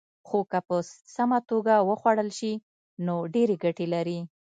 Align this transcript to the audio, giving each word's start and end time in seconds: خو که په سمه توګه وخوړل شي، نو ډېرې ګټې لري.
خو 0.27 0.39
که 0.51 0.59
په 0.67 0.77
سمه 1.15 1.39
توګه 1.49 1.75
وخوړل 1.89 2.29
شي، 2.39 2.53
نو 3.05 3.15
ډېرې 3.33 3.55
ګټې 3.63 3.87
لري. 3.93 4.19